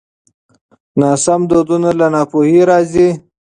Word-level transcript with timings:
ناسم 0.99 1.41
دودونه 1.49 1.89
له 1.99 2.07
ناپوهۍ 2.13 2.59
راځي. 2.69 3.09